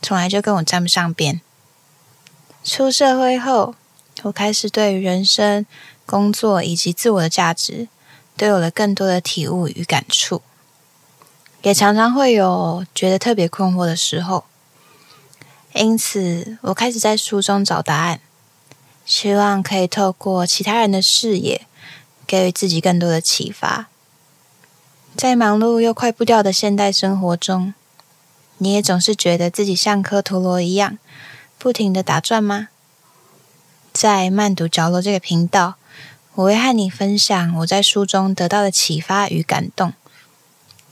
[0.00, 1.40] 从来就跟我沾不上边。
[2.64, 3.74] 出社会后，
[4.22, 5.64] 我开始对于人生、
[6.04, 7.88] 工作以及自我的价值，
[8.36, 10.42] 都有了更多的体悟与感触，
[11.62, 14.44] 也常常会有觉得特别困惑的时候。
[15.74, 18.20] 因此，我开始在书中找答案，
[19.04, 21.66] 希望可以透过其他人的视野，
[22.26, 23.86] 给予自己更多的启发。
[25.16, 27.74] 在忙碌又快步调的现代生活中，
[28.58, 30.98] 你也总是觉得自己像颗陀螺一样，
[31.58, 32.68] 不停的打转吗？
[33.92, 35.74] 在慢读角落这个频道，
[36.34, 39.92] 我会和你分享我在书中得到的启发与感动。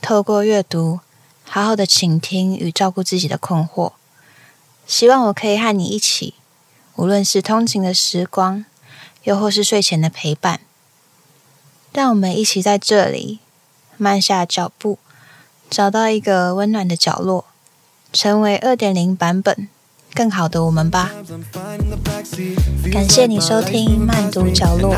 [0.01, 1.01] 透过阅读，
[1.45, 3.93] 好好的倾听与照顾自己的困惑。
[4.87, 6.35] 希望我可以和你一起，
[6.95, 8.65] 无论是通勤的时光，
[9.25, 10.61] 又或是睡前的陪伴，
[11.93, 13.41] 让我们一起在这里
[13.97, 14.99] 慢下脚步，
[15.69, 17.45] 找到一个温暖的角落，
[18.17, 19.69] 成为二点零版本
[20.15, 21.11] 更好的我们吧。
[22.91, 24.97] 感谢你收听慢读角落，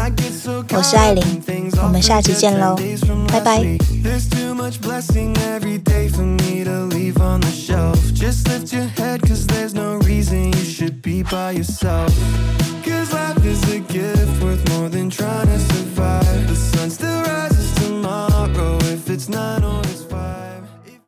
[0.73, 1.43] 我是艾琳，
[1.83, 2.77] 我们下期见喽，
[3.27, 3.61] 拜拜。